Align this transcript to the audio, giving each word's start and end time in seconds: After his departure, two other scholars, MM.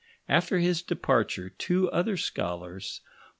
After 0.27 0.57
his 0.57 0.81
departure, 0.81 1.47
two 1.51 1.87
other 1.91 2.17
scholars, 2.17 3.01
MM. 3.03 3.07